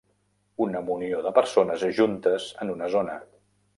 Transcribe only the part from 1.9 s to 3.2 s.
juntes en una zona.